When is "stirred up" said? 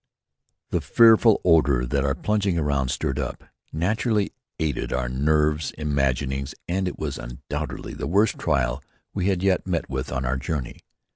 2.89-3.43